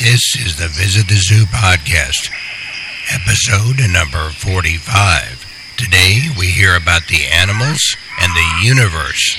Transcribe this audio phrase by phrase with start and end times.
[0.00, 2.30] This is the Visit the Zoo podcast,
[3.12, 5.74] episode number 45.
[5.76, 9.36] Today we hear about the animals and the universe.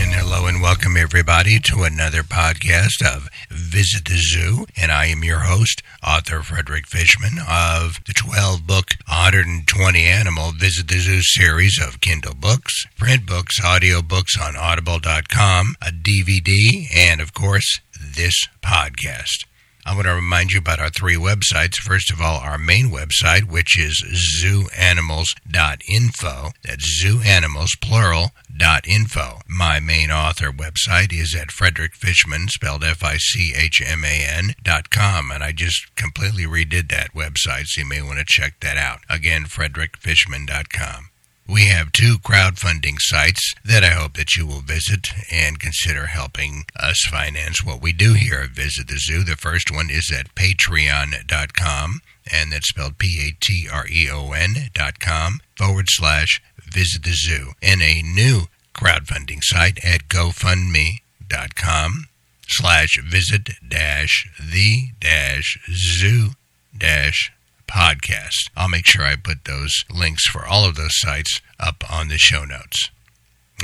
[0.00, 4.66] And hello and welcome everybody to another podcast of Visit the Zoo.
[4.76, 10.88] And I am your host, author Frederick Fichman of the 12 book 120 Animal Visit
[10.88, 17.20] the Zoo series of Kindle books, print books, audio books on audible.com, a DVD, and
[17.20, 17.80] of course,
[18.14, 19.44] this podcast.
[19.88, 21.76] I want to remind you about our three websites.
[21.76, 24.04] First of all, our main website, which is
[24.44, 26.50] zooanimals.info.
[26.62, 29.38] That's zooanimals, plural, dot info.
[29.48, 35.96] My main author website is at Frederick Fichman, spelled F-I-C-H-M-A-N dot com, and I just
[35.96, 38.98] completely redid that website, so you may want to check that out.
[39.08, 41.08] Again, frederickfichman.com.
[41.48, 46.66] We have two crowdfunding sites that I hope that you will visit and consider helping
[46.78, 49.24] us finance what we do here at Visit the Zoo.
[49.24, 57.02] The first one is at patreon.com, and that's spelled P-A-T-R-E-O-N dot com forward slash visit
[57.02, 57.52] the zoo.
[57.62, 58.42] And a new
[58.74, 62.08] crowdfunding site at gofundme.com
[62.46, 66.32] slash visit dash the dash zoo
[66.76, 67.32] dash
[67.68, 68.50] podcast.
[68.56, 72.18] I'll make sure I put those links for all of those sites up on the
[72.18, 72.90] show notes.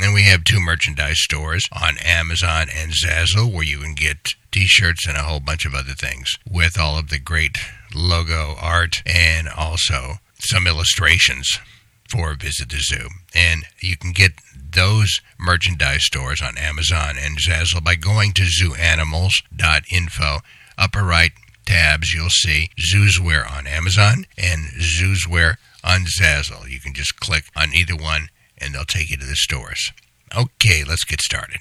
[0.00, 4.66] And we have two merchandise stores on Amazon and Zazzle where you can get t
[4.66, 7.58] shirts and a whole bunch of other things with all of the great
[7.94, 11.58] logo art and also some illustrations
[12.08, 13.08] for Visit the Zoo.
[13.34, 14.32] And you can get
[14.72, 20.38] those merchandise stores on Amazon and Zazzle by going to zooanimals.info.
[20.76, 21.32] Upper right
[21.66, 26.68] tabs, you'll see Zooswear on Amazon and Zooswear on Zazzle.
[26.68, 29.92] You can just click on either one and they'll take you to the stores.
[30.36, 31.60] Okay, let's get started.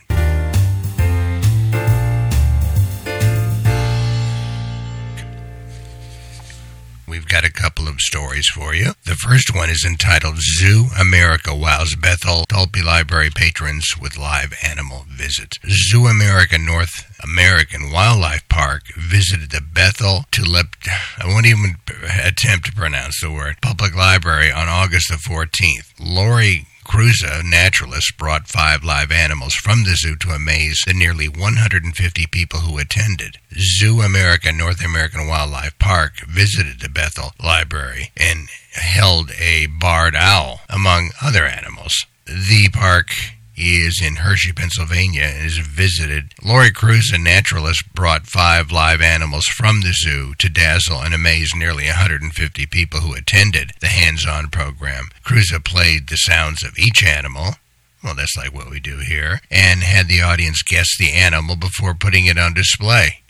[7.14, 8.94] We've got a couple of stories for you.
[9.06, 15.06] The first one is entitled Zoo America Wows Bethel Tulpe Library Patrons with Live Animal
[15.08, 15.60] Visit.
[15.70, 20.76] Zoo America North American Wildlife Park visited the Bethel Tulip,
[21.20, 21.76] I won't even
[22.24, 25.94] attempt to pronounce the word, public library on August the 14th.
[26.00, 32.28] Lori Cruza, naturalist, brought five live animals from the zoo to amaze the nearly 150
[32.28, 33.40] people who attended.
[33.58, 40.62] Zoo America North American Wildlife Park visited the Bethel Library and held a barred owl,
[40.70, 42.06] among other animals.
[42.26, 43.08] The park
[43.56, 46.34] is in Hershey, Pennsylvania, and is visited.
[46.44, 51.54] Lori Cruz, a naturalist, brought five live animals from the zoo to dazzle and amaze
[51.56, 55.10] nearly 150 people who attended the hands-on program.
[55.24, 57.56] Cruza played the sounds of each animal.
[58.04, 61.94] Well, that's like what we do here, and had the audience guess the animal before
[61.94, 63.22] putting it on display.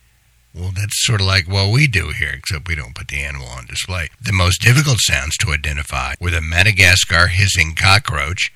[0.56, 3.48] Well, that's sort of like what we do here, except we don't put the animal
[3.48, 4.10] on display.
[4.22, 8.52] The most difficult sounds to identify were the Madagascar hissing cockroach,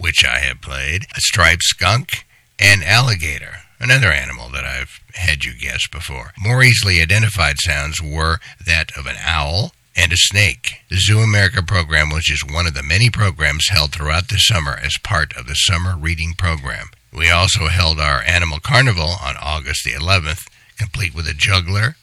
[0.00, 2.26] which I have played, a striped skunk,
[2.58, 6.32] and an alligator, another animal that I've had you guess before.
[6.38, 10.80] More easily identified sounds were that of an owl and a snake.
[10.88, 14.78] The Zoo America program was just one of the many programs held throughout the summer
[14.82, 16.88] as part of the summer reading program.
[17.12, 21.96] We also held our animal carnival on August the 11th, complete with a juggler,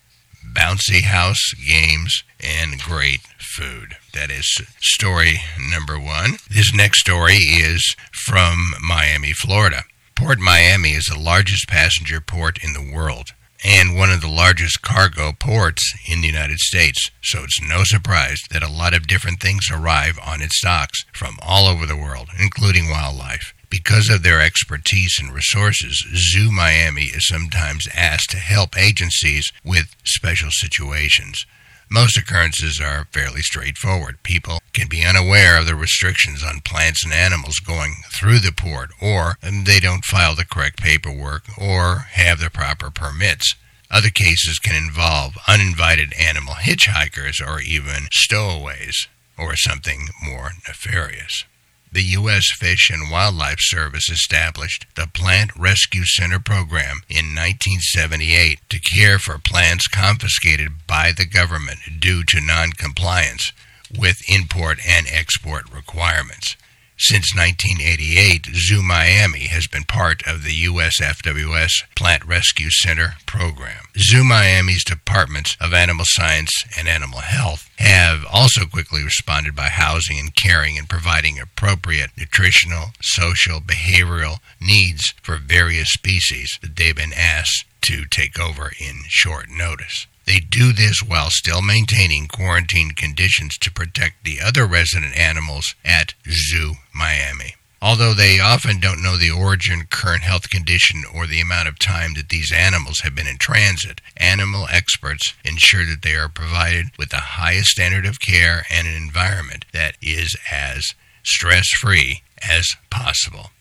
[0.54, 3.96] bouncy house games, and great food.
[4.14, 5.42] That is story
[5.72, 6.38] number one.
[6.50, 9.84] This next story is from Miami, Florida.
[10.16, 14.82] Port Miami is the largest passenger port in the world and one of the largest
[14.82, 17.10] cargo ports in the United States.
[17.22, 21.38] So it's no surprise that a lot of different things arrive on its docks from
[21.42, 23.54] all over the world, including wildlife.
[23.70, 29.96] Because of their expertise and resources, Zoo Miami is sometimes asked to help agencies with
[30.04, 31.46] special situations.
[31.90, 34.22] Most occurrences are fairly straightforward.
[34.24, 38.92] People can be unaware of the restrictions on plants and animals going through the port,
[39.02, 43.56] or they don't file the correct paperwork or have the proper permits.
[43.90, 49.08] Other cases can involve uninvited animal hitchhikers or even stowaways,
[49.38, 51.46] or something more nefarious.
[51.92, 52.52] The U.S.
[52.58, 59.40] Fish and Wildlife Service established the Plant Rescue Center program in 1978 to care for
[59.40, 63.54] plants confiscated by the government due to noncompliance
[63.98, 66.58] with import and export requirements.
[67.00, 73.86] Since 1988, Zoo Miami has been part of the USFWS Plant Rescue Center program.
[73.96, 80.18] Zoo Miami's departments of animal science and animal health have also quickly responded by housing
[80.18, 87.14] and caring and providing appropriate nutritional, social, behavioral needs for various species that they've been
[87.14, 90.08] asked to take over in short notice.
[90.28, 96.16] They do this while still maintaining quarantine conditions to protect the other resident animals at
[96.30, 97.56] Zoo Miami.
[97.82, 102.14] Although they often don't know the origin, current health condition, or the amount of time
[102.16, 107.10] that these animals have been in transit, animal experts ensure that they are provided with
[107.10, 110.94] the highest standard of care and an environment that is as
[111.24, 113.52] stress free as possible.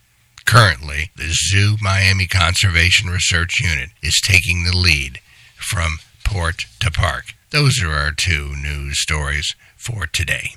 [0.46, 5.20] Currently, the Zoo Miami Conservation Research Unit is taking the lead
[5.56, 7.34] from port to park.
[7.50, 10.50] Those are our two news stories for today.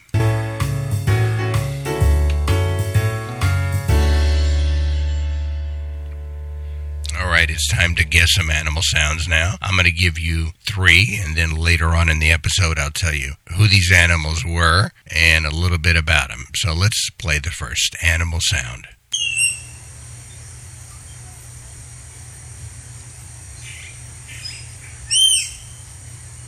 [7.19, 9.55] All right, it's time to guess some animal sounds now.
[9.61, 13.13] I'm going to give you three, and then later on in the episode, I'll tell
[13.13, 16.45] you who these animals were and a little bit about them.
[16.55, 18.87] So let's play the first animal sound.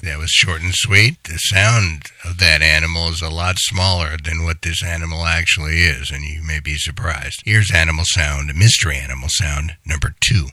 [0.03, 1.23] That was short and sweet.
[1.25, 6.09] The sound of that animal is a lot smaller than what this animal actually is,
[6.09, 7.41] and you may be surprised.
[7.45, 10.47] Here's animal sound, mystery animal sound number two.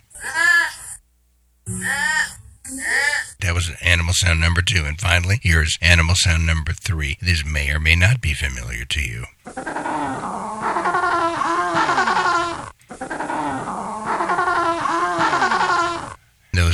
[3.40, 4.84] That was animal sound number two.
[4.84, 7.16] And finally, here's animal sound number three.
[7.22, 9.24] This may or may not be familiar to you.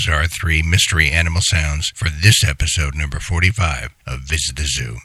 [0.05, 4.65] Those are our three mystery animal sounds for this episode number 45 of Visit the
[4.65, 4.99] Zoo.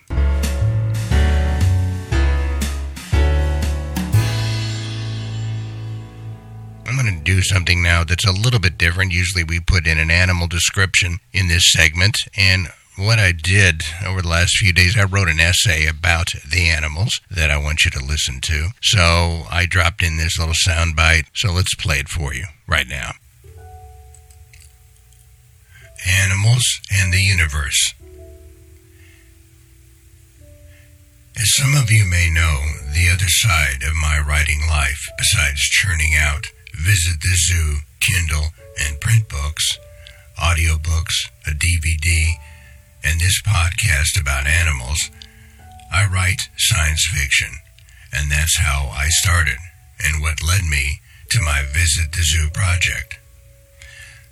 [6.86, 9.13] I'm going to do something now that's a little bit different.
[9.13, 12.68] Usually we put in an animal description in this segment, and
[12.98, 17.22] what I did over the last few days, I wrote an essay about the animals
[17.31, 18.69] that I want you to listen to.
[18.81, 21.25] So I dropped in this little sound bite.
[21.34, 23.12] So let's play it for you right now.
[26.92, 27.94] And the Universe.
[31.36, 32.58] As some of you may know,
[32.94, 38.48] the other side of my writing life, besides churning out Visit the Zoo, Kindle,
[38.82, 39.78] and print books,
[40.38, 41.16] audiobooks,
[41.48, 42.34] a DVD,
[43.04, 45.10] and this podcast about animals,
[45.92, 47.56] I write science fiction.
[48.12, 49.58] And that's how I started,
[50.04, 51.00] and what led me
[51.32, 53.20] to my Visit the Zoo project.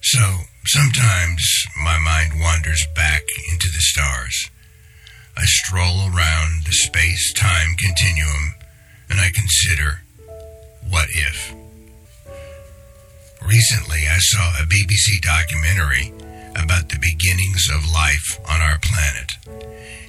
[0.01, 0.19] So,
[0.67, 3.21] sometimes my mind wanders back
[3.51, 4.49] into the stars.
[5.35, 8.55] I stroll around the space time continuum
[9.09, 10.01] and I consider
[10.89, 11.53] what if.
[13.45, 16.11] Recently, I saw a BBC documentary
[16.55, 19.31] about the beginnings of life on our planet.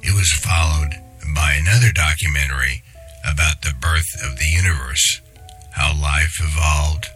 [0.03, 0.95] It was followed
[1.35, 2.83] by another documentary
[3.25, 5.21] about the birth of the universe,
[5.73, 7.11] how life evolved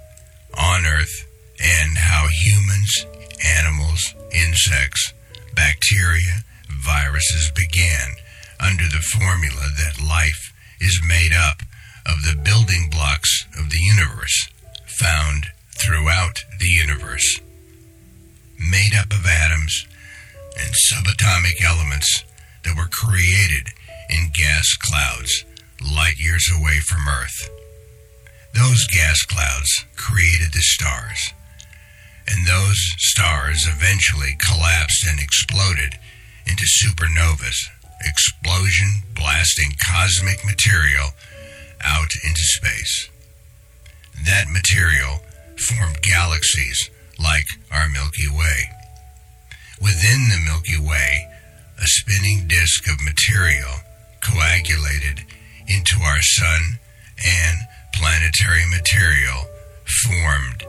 [0.57, 1.27] on Earth,
[1.61, 3.07] and how humans,
[3.45, 5.13] animals, insects,
[5.55, 8.17] bacteria, viruses began
[8.61, 11.63] under the formula that life is made up
[12.07, 14.49] of the building blocks of the universe
[14.87, 17.41] found throughout the universe,
[18.59, 19.87] made up of atoms
[20.59, 22.25] and subatomic elements
[22.65, 23.73] that were created
[24.11, 25.45] in gas clouds
[25.83, 27.51] light years away from Earth.
[28.55, 31.33] Those gas clouds created the stars,
[32.29, 35.99] and those stars eventually collapsed and exploded
[36.47, 37.57] into supernovas,
[38.01, 41.11] explosion blasting cosmic material
[41.85, 43.09] out into space.
[44.25, 45.21] That material
[45.57, 48.71] formed galaxies like our Milky Way.
[49.81, 51.29] Within the Milky Way,
[51.79, 53.75] a spinning disk of material
[54.23, 55.25] coagulated
[55.67, 56.79] into our Sun
[57.25, 57.59] and
[57.95, 59.47] planetary material
[60.05, 60.65] formed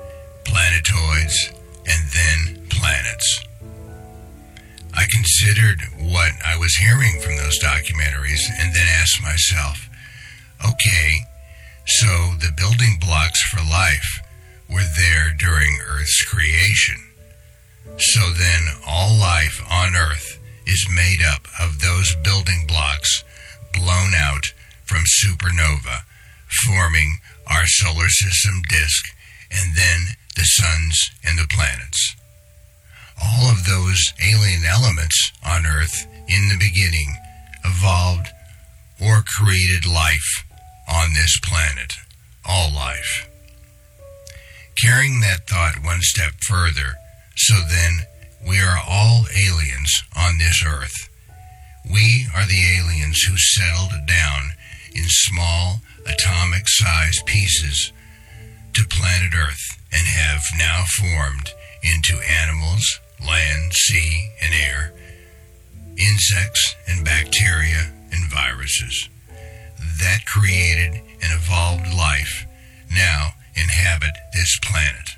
[0.45, 1.51] planetoids
[1.85, 3.45] and then planets.
[4.93, 9.89] I considered what I was hearing from those documentaries and then asked myself,
[10.63, 11.11] okay,
[11.85, 12.07] so
[12.39, 14.21] the building blocks for life
[14.69, 16.97] were there during Earth's creation.
[17.97, 23.23] So then all life on Earth is made up of those building blocks
[23.73, 24.53] blown out
[24.85, 26.03] from supernova,
[26.65, 29.05] forming our solar system disk
[29.51, 29.99] and then
[30.35, 32.15] the suns and the planets.
[33.21, 37.15] All of those alien elements on Earth in the beginning
[37.63, 38.27] evolved
[39.01, 40.43] or created life
[40.87, 41.93] on this planet,
[42.45, 43.29] all life.
[44.83, 46.95] Carrying that thought one step further,
[47.35, 47.99] so then
[48.47, 51.09] we are all aliens on this earth.
[51.89, 54.51] We are the aliens who settled down
[54.93, 57.91] in small atomic sized pieces
[58.73, 61.51] to planet Earth and have now formed
[61.83, 64.93] into animals, land, sea, and air,
[65.97, 69.09] insects and bacteria and viruses.
[69.99, 72.45] That created and evolved life
[72.91, 75.09] now inhabit this planet.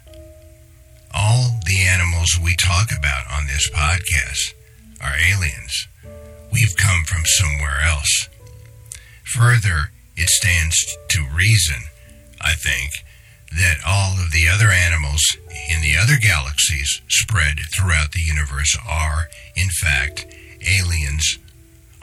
[1.14, 4.54] All the animals we talk about on this podcast
[5.02, 5.88] are aliens.
[6.52, 8.30] We've come from somewhere else.
[9.36, 10.76] Further, it stands
[11.10, 11.84] to reason,
[12.42, 12.92] I think,
[13.52, 15.22] that all of the other animals
[15.70, 20.26] in the other galaxies spread throughout the universe are, in fact,
[20.62, 21.38] aliens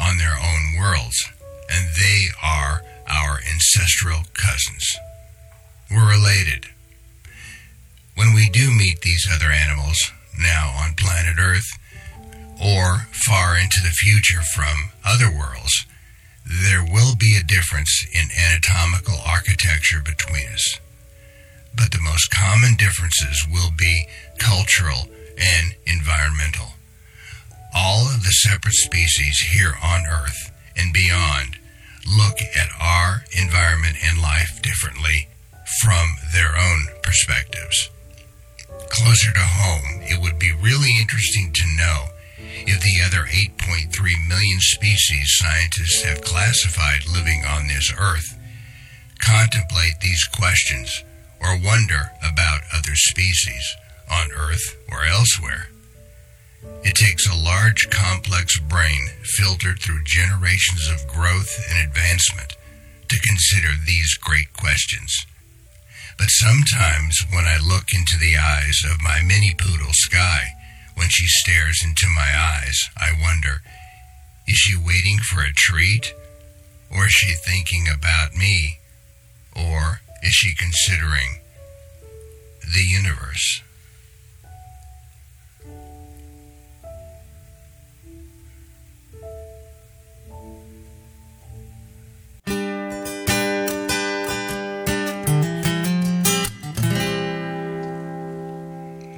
[0.01, 1.17] on their own worlds,
[1.71, 4.97] and they are our ancestral cousins.
[5.91, 6.67] We're related.
[8.15, 9.99] When we do meet these other animals,
[10.39, 11.69] now on planet Earth,
[12.63, 15.87] or far into the future from other worlds,
[16.47, 20.81] there will be a difference in anatomical architecture between us.
[21.75, 24.07] But the most common differences will be
[24.38, 26.75] cultural and environmental.
[27.75, 31.57] All of the separate species here on Earth and beyond
[32.07, 35.29] look at our environment and life differently
[35.81, 37.91] from their own perspectives.
[38.91, 42.09] Closer to home, it would be really interesting to know
[42.67, 43.88] if the other 8.3
[44.29, 48.38] million species scientists have classified living on this Earth
[49.19, 51.05] contemplate these questions
[51.43, 53.77] or wonder about other species
[54.11, 55.69] on Earth or elsewhere.
[56.85, 62.57] It takes a large, complex brain filtered through generations of growth and advancement
[63.09, 65.27] to consider these great questions.
[66.19, 70.55] But sometimes when I look into the eyes of my mini poodle Sky,
[70.95, 73.63] when she stares into my eyes, I wonder,
[74.47, 76.15] is she waiting for a treat?
[76.91, 78.79] Or is she thinking about me?
[79.57, 81.38] Or is she considering
[82.61, 83.62] the universe?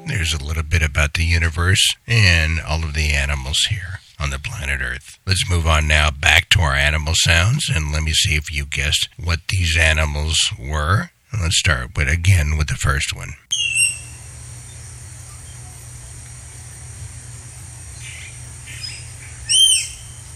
[0.07, 4.39] There's a little bit about the universe and all of the animals here on the
[4.39, 5.19] planet Earth.
[5.27, 8.65] Let's move on now back to our animal sounds and let me see if you
[8.67, 11.11] guessed what these animals were.
[11.33, 13.35] Let's start with again with the first one.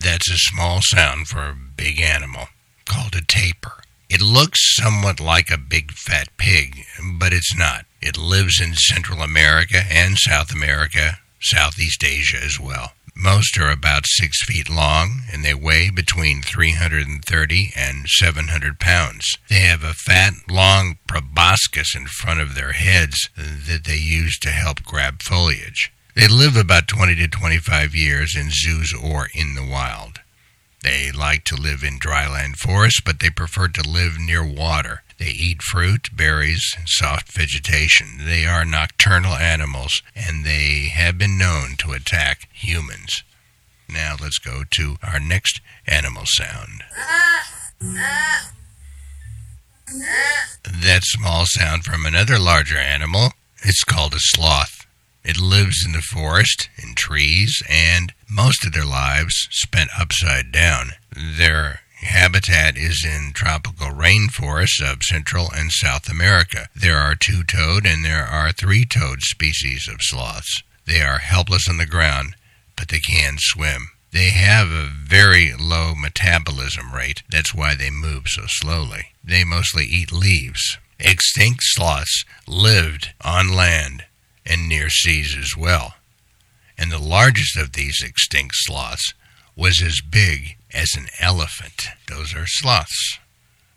[0.03, 2.49] That's a small sound for a big animal
[2.85, 3.73] called a tapir.
[4.09, 6.85] It looks somewhat like a big fat pig,
[7.19, 7.85] but it's not.
[8.01, 12.93] It lives in Central America and South America, Southeast Asia as well.
[13.15, 19.37] Most are about six feet long and they weigh between 330 and 700 pounds.
[19.49, 24.51] They have a fat, long proboscis in front of their heads that they use to
[24.51, 25.93] help grab foliage.
[26.15, 30.21] They live about 20 to 25 years in zoos or in the wild.
[30.83, 35.03] They like to live in dryland forests, but they prefer to live near water.
[35.19, 38.25] They eat fruit, berries, and soft vegetation.
[38.25, 43.25] They are nocturnal animals, and they have been known to attack humans.
[43.89, 46.85] Now let's go to our next animal sound.
[50.65, 53.33] That small sound from another larger animal,
[53.63, 54.87] it's called a sloth.
[55.25, 60.93] It lives in the forest, in trees, and most of their lives spent upside down.
[61.11, 66.69] Their habitat is in tropical rainforests of Central and South America.
[66.75, 70.63] There are two toed and there are three toed species of sloths.
[70.87, 72.35] They are helpless on the ground,
[72.77, 73.91] but they can swim.
[74.13, 77.23] They have a very low metabolism rate.
[77.31, 79.09] That's why they move so slowly.
[79.23, 80.79] They mostly eat leaves.
[80.99, 84.05] Extinct sloths lived on land
[84.47, 85.95] and near seas as well.
[86.79, 89.13] And the largest of these extinct sloths
[89.57, 91.89] was as big as an elephant.
[92.09, 93.19] Those are sloths.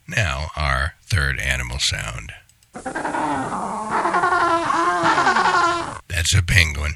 [0.07, 2.33] Now, our third animal sound.
[6.07, 6.95] That's a penguin.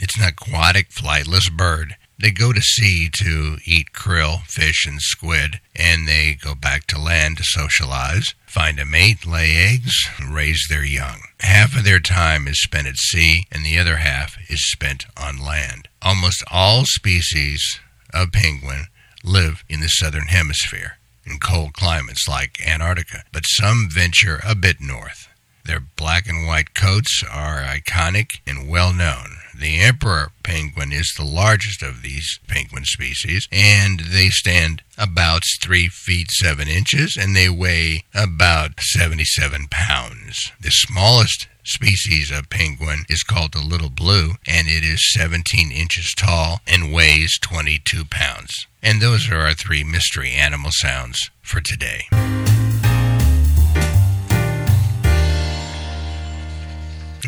[0.00, 1.96] It's an aquatic, flightless bird.
[2.18, 6.98] They go to sea to eat krill, fish, and squid, and they go back to
[6.98, 9.94] land to socialize, find a mate, lay eggs,
[10.26, 11.20] raise their young.
[11.40, 15.38] Half of their time is spent at sea, and the other half is spent on
[15.38, 15.88] land.
[16.00, 17.80] Almost all species
[18.14, 18.86] of penguin
[19.26, 20.98] live in the southern hemisphere.
[21.28, 25.28] in cold climates like Antarctica, but some venture a bit north.
[25.64, 29.38] Their black and white coats are iconic and well known.
[29.58, 35.88] The emperor penguin is the largest of these penguin species, and they stand about 3
[35.88, 40.52] feet 7 inches and they weigh about 77 pounds.
[40.60, 46.14] The smallest species of penguin is called the little blue, and it is 17 inches
[46.16, 48.66] tall and weighs 22 pounds.
[48.82, 52.04] And those are our three mystery animal sounds for today.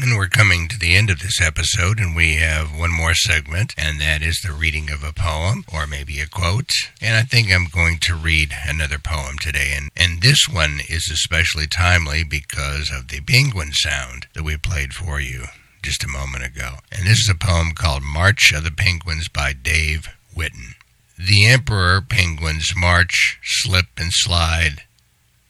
[0.00, 3.74] And we're coming to the end of this episode, and we have one more segment,
[3.76, 6.70] and that is the reading of a poem or maybe a quote.
[7.02, 11.10] And I think I'm going to read another poem today, and, and this one is
[11.12, 15.46] especially timely because of the penguin sound that we played for you
[15.82, 16.76] just a moment ago.
[16.92, 20.74] And this is a poem called March of the Penguins by Dave Whitten.
[21.18, 24.84] The emperor penguins march, slip and slide,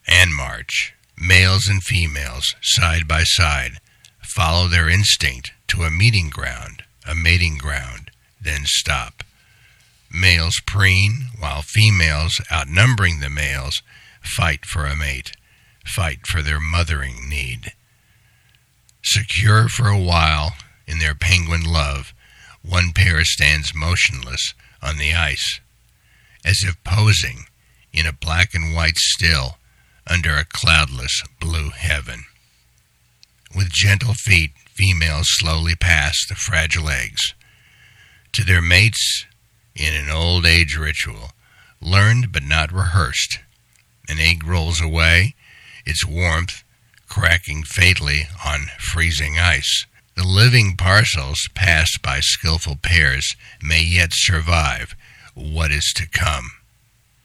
[0.06, 0.94] and march.
[1.20, 3.78] Males and females, side by side
[4.38, 8.08] follow their instinct to a meeting ground, a mating ground,
[8.40, 9.24] then stop.
[10.14, 13.82] Males preen, while females, outnumbering the males,
[14.22, 15.32] fight for a mate,
[15.84, 17.72] fight for their mothering need.
[19.02, 20.52] Secure for a while
[20.86, 22.14] in their penguin love,
[22.62, 25.58] one pair stands motionless on the ice,
[26.44, 27.46] as if posing
[27.92, 29.58] in a black and white still
[30.06, 32.22] under a cloudless blue heaven.
[33.54, 37.34] With gentle feet, females slowly pass the fragile eggs
[38.32, 39.26] to their mates
[39.74, 41.32] in an old age ritual,
[41.80, 43.38] learned but not rehearsed.
[44.08, 45.34] An egg rolls away,
[45.84, 46.62] its warmth
[47.08, 49.86] cracking fatally on freezing ice.
[50.14, 54.94] The living parcels passed by skilful pairs may yet survive
[55.34, 56.50] what is to come.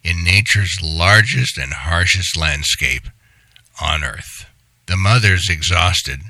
[0.04, 3.08] In nature's largest and harshest landscape
[3.82, 4.46] on earth.
[4.86, 6.22] The mothers, exhausted,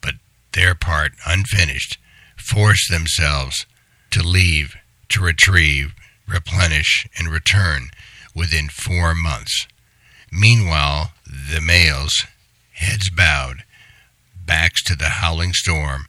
[0.00, 0.14] but
[0.52, 1.98] their part unfinished,
[2.36, 3.66] force themselves
[4.10, 4.76] to leave,
[5.10, 5.94] to retrieve,
[6.26, 7.90] replenish, and return
[8.34, 9.66] within four months.
[10.30, 12.24] Meanwhile, the males,
[12.72, 13.64] heads bowed,
[14.34, 16.06] backs to the howling storm,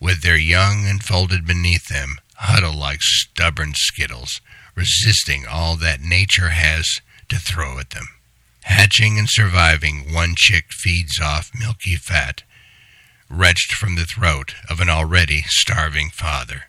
[0.00, 4.40] with their young enfolded beneath them, huddle like stubborn skittles,
[4.74, 6.86] resisting all that nature has
[7.28, 8.08] to throw at them.
[8.62, 12.42] Hatching and surviving, one chick feeds off milky fat,
[13.28, 16.64] wrenched from the throat of an already starving father.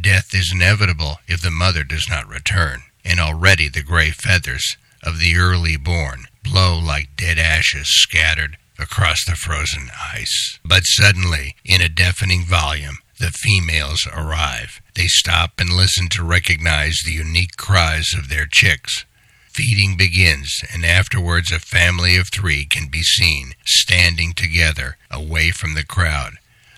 [0.00, 5.18] Death is inevitable if the mother does not return, and already the gray feathers of
[5.18, 10.58] the early born blow like dead ashes scattered across the frozen ice.
[10.64, 14.80] But suddenly, in a deafening volume, the females arrive.
[14.94, 19.04] They stop and listen to recognize the unique cries of their chicks.
[19.58, 25.74] Feeding begins, and afterwards a family of three can be seen standing together away from
[25.74, 26.34] the crowd,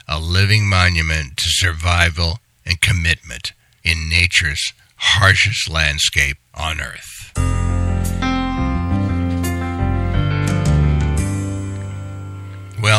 [0.09, 3.53] a living monument to survival and commitment
[3.85, 7.70] in nature's harshest landscape on earth.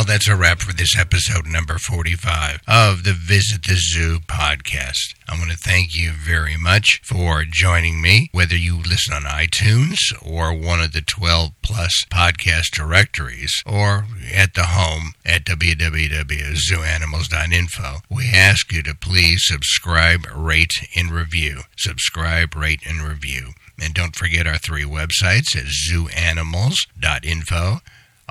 [0.02, 5.14] Well, that's a wrap for this episode number 45 of the Visit the Zoo podcast.
[5.30, 10.00] I want to thank you very much for joining me, whether you listen on iTunes
[10.20, 17.98] or one of the 12 plus podcast directories or at the home at www.zooanimals.info.
[18.10, 21.60] We ask you to please subscribe, rate, and review.
[21.78, 23.50] Subscribe, rate, and review.
[23.80, 27.82] And don't forget our three websites at zooanimals.info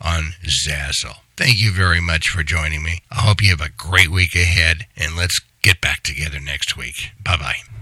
[0.00, 1.16] on Zazzle.
[1.36, 3.02] Thank you very much for joining me.
[3.10, 7.10] I hope you have a great week ahead, and let's get back together next week.
[7.24, 7.81] Bye bye.